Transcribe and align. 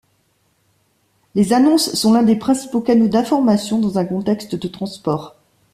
Les 1.35 1.53
annonces 1.53 1.93
sont 1.93 2.13
l'un 2.13 2.23
des 2.23 2.35
principaux 2.35 2.81
canaux 2.81 3.07
d'information 3.07 3.77
dans 3.77 3.99
un 3.99 4.05
contexte 4.05 4.55
de 4.55 4.67
transport. 4.67 5.35